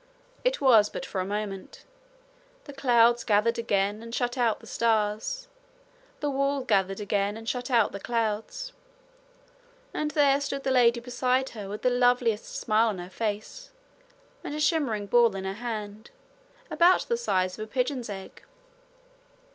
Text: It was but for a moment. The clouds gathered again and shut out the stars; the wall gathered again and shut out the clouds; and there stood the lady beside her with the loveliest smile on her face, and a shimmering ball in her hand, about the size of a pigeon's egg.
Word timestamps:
It 0.43 0.59
was 0.59 0.89
but 0.89 1.05
for 1.05 1.21
a 1.21 1.25
moment. 1.25 1.85
The 2.63 2.73
clouds 2.73 3.23
gathered 3.23 3.59
again 3.59 4.01
and 4.01 4.15
shut 4.15 4.35
out 4.35 4.59
the 4.59 4.65
stars; 4.65 5.47
the 6.21 6.29
wall 6.31 6.61
gathered 6.63 6.99
again 6.99 7.37
and 7.37 7.47
shut 7.47 7.69
out 7.69 7.91
the 7.91 7.99
clouds; 7.99 8.73
and 9.93 10.09
there 10.09 10.41
stood 10.41 10.63
the 10.63 10.71
lady 10.71 10.99
beside 10.99 11.49
her 11.49 11.69
with 11.69 11.83
the 11.83 11.91
loveliest 11.91 12.47
smile 12.55 12.87
on 12.87 12.97
her 12.97 13.11
face, 13.11 13.69
and 14.43 14.55
a 14.55 14.59
shimmering 14.59 15.05
ball 15.05 15.35
in 15.35 15.45
her 15.45 15.53
hand, 15.53 16.09
about 16.71 17.01
the 17.01 17.15
size 17.15 17.59
of 17.59 17.63
a 17.65 17.71
pigeon's 17.71 18.09
egg. 18.09 18.41